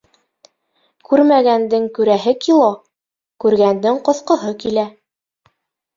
Күрмәгәндең 1.09 1.85
күрәһе 1.99 2.35
кило, 2.47 2.71
күргәндең 3.45 4.03
ҡоҫҡоһо 4.09 4.55
килә. 4.65 4.87